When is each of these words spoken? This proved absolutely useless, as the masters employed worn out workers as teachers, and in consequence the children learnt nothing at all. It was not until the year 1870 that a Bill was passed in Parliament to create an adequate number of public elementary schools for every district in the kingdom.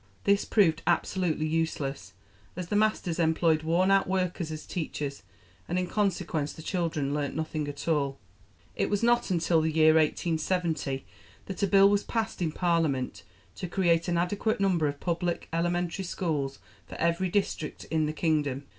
This 0.23 0.45
proved 0.45 0.81
absolutely 0.87 1.45
useless, 1.45 2.13
as 2.55 2.69
the 2.69 2.75
masters 2.75 3.19
employed 3.19 3.61
worn 3.61 3.91
out 3.91 4.07
workers 4.07 4.51
as 4.51 4.65
teachers, 4.65 5.21
and 5.67 5.77
in 5.77 5.85
consequence 5.85 6.53
the 6.53 6.63
children 6.63 7.13
learnt 7.13 7.35
nothing 7.35 7.67
at 7.67 7.87
all. 7.87 8.17
It 8.75 8.89
was 8.89 9.03
not 9.03 9.29
until 9.29 9.61
the 9.61 9.69
year 9.71 9.93
1870 9.97 11.05
that 11.45 11.61
a 11.61 11.67
Bill 11.67 11.87
was 11.87 12.03
passed 12.03 12.41
in 12.41 12.51
Parliament 12.51 13.21
to 13.53 13.67
create 13.67 14.07
an 14.07 14.17
adequate 14.17 14.59
number 14.59 14.87
of 14.87 14.99
public 14.99 15.47
elementary 15.53 16.03
schools 16.05 16.57
for 16.87 16.95
every 16.95 17.29
district 17.29 17.83
in 17.91 18.07
the 18.07 18.13
kingdom. 18.13 18.65